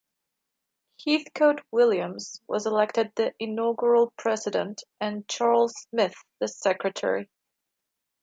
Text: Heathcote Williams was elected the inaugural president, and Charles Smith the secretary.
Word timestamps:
Heathcote 1.05 1.61
Williams 1.69 2.41
was 2.47 2.65
elected 2.65 3.11
the 3.15 3.35
inaugural 3.37 4.11
president, 4.17 4.81
and 4.99 5.27
Charles 5.27 5.75
Smith 5.77 6.15
the 6.39 6.47
secretary. 6.47 7.29